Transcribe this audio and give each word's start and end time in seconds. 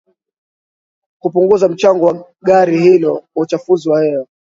kupunguza 1.19 1.69
mchango 1.69 2.05
wa 2.05 2.25
gari 2.41 2.77
hilo 2.81 3.23
kwa 3.33 3.43
uchafuzi 3.43 3.89
wa 3.89 4.03
hewa 4.03 4.27